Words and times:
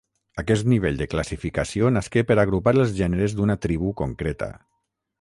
Aquest 0.43 0.69
nivell 0.71 0.97
de 1.01 1.07
classificació 1.11 1.93
nasqué 1.99 2.25
per 2.31 2.39
agrupar 2.47 2.75
els 2.79 2.97
gèneres 3.03 3.39
d'una 3.41 3.61
tribu 3.67 3.97
concreta. 4.05 4.53